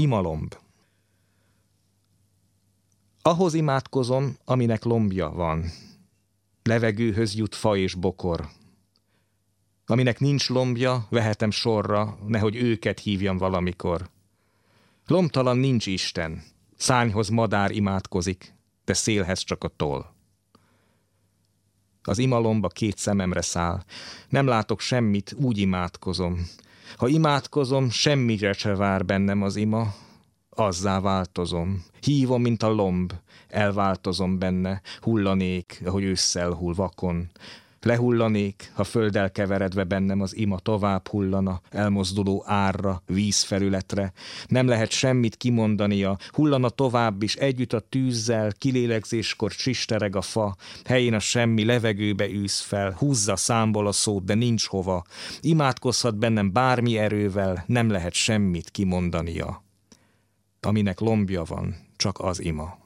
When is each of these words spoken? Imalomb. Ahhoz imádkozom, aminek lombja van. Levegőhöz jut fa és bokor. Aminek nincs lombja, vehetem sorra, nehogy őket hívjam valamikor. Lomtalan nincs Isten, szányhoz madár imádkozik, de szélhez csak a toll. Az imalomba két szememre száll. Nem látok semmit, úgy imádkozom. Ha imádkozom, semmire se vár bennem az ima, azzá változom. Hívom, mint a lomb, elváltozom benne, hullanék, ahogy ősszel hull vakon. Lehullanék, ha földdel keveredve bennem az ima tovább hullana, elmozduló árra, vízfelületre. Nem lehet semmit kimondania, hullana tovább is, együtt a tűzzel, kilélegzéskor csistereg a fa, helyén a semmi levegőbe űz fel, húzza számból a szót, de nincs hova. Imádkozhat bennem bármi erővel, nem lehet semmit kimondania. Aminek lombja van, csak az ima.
Imalomb. 0.00 0.54
Ahhoz 3.22 3.54
imádkozom, 3.54 4.36
aminek 4.44 4.84
lombja 4.84 5.30
van. 5.30 5.64
Levegőhöz 6.62 7.34
jut 7.34 7.54
fa 7.54 7.76
és 7.76 7.94
bokor. 7.94 8.48
Aminek 9.86 10.18
nincs 10.18 10.48
lombja, 10.48 11.06
vehetem 11.10 11.50
sorra, 11.50 12.18
nehogy 12.26 12.56
őket 12.56 13.00
hívjam 13.00 13.36
valamikor. 13.38 14.10
Lomtalan 15.06 15.58
nincs 15.58 15.86
Isten, 15.86 16.42
szányhoz 16.76 17.28
madár 17.28 17.70
imádkozik, 17.70 18.54
de 18.84 18.92
szélhez 18.92 19.40
csak 19.40 19.64
a 19.64 19.68
toll. 19.68 20.04
Az 22.02 22.18
imalomba 22.18 22.68
két 22.68 22.98
szememre 22.98 23.40
száll. 23.40 23.82
Nem 24.28 24.46
látok 24.46 24.80
semmit, 24.80 25.34
úgy 25.40 25.58
imádkozom. 25.58 26.46
Ha 26.96 27.08
imádkozom, 27.08 27.90
semmire 27.90 28.52
se 28.52 28.74
vár 28.74 29.04
bennem 29.04 29.42
az 29.42 29.56
ima, 29.56 29.94
azzá 30.50 31.00
változom. 31.00 31.84
Hívom, 32.00 32.42
mint 32.42 32.62
a 32.62 32.68
lomb, 32.68 33.12
elváltozom 33.48 34.38
benne, 34.38 34.80
hullanék, 35.00 35.82
ahogy 35.84 36.02
ősszel 36.02 36.50
hull 36.50 36.74
vakon. 36.74 37.30
Lehullanék, 37.82 38.72
ha 38.74 38.84
földdel 38.84 39.30
keveredve 39.30 39.84
bennem 39.84 40.20
az 40.20 40.36
ima 40.36 40.58
tovább 40.58 41.08
hullana, 41.08 41.60
elmozduló 41.70 42.44
árra, 42.46 43.02
vízfelületre. 43.06 44.12
Nem 44.46 44.66
lehet 44.66 44.90
semmit 44.90 45.36
kimondania, 45.36 46.18
hullana 46.30 46.68
tovább 46.68 47.22
is, 47.22 47.34
együtt 47.34 47.72
a 47.72 47.80
tűzzel, 47.80 48.52
kilélegzéskor 48.52 49.52
csistereg 49.52 50.16
a 50.16 50.20
fa, 50.20 50.56
helyén 50.84 51.14
a 51.14 51.18
semmi 51.18 51.64
levegőbe 51.64 52.28
űz 52.28 52.60
fel, 52.60 52.92
húzza 52.98 53.36
számból 53.36 53.86
a 53.86 53.92
szót, 53.92 54.24
de 54.24 54.34
nincs 54.34 54.66
hova. 54.66 55.04
Imádkozhat 55.40 56.18
bennem 56.18 56.52
bármi 56.52 56.98
erővel, 56.98 57.64
nem 57.66 57.90
lehet 57.90 58.12
semmit 58.12 58.70
kimondania. 58.70 59.64
Aminek 60.60 61.00
lombja 61.00 61.42
van, 61.42 61.76
csak 61.96 62.18
az 62.18 62.42
ima. 62.42 62.78